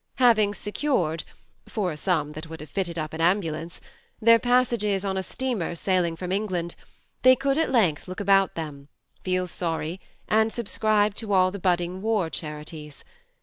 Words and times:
Having 0.15 0.55
secured 0.55 1.23
(for 1.67 1.91
a 1.91 1.95
sum 1.95 2.31
that 2.31 2.49
would 2.49 2.59
have 2.59 2.71
fitted 2.71 2.97
up 2.97 3.13
an 3.13 3.21
ambulance) 3.21 3.79
their 4.19 4.39
passages 4.39 5.05
on 5.05 5.15
a 5.15 5.21
steamer 5.21 5.75
sailing 5.75 6.15
from 6.15 6.31
England, 6.31 6.73
they 7.21 7.35
could 7.35 7.55
at 7.55 7.71
length 7.71 8.07
look 8.07 8.19
about 8.19 8.55
them, 8.55 8.87
feel 9.23 9.45
sorry, 9.45 10.01
and 10.27 10.51
subscribe 10.51 11.13
to 11.13 11.33
all 11.33 11.51
the 11.51 11.59
budding 11.59 12.01
war 12.01 12.31
charities. 12.31 13.03